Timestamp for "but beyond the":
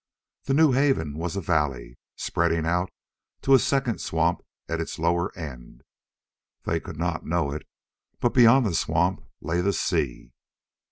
8.19-8.73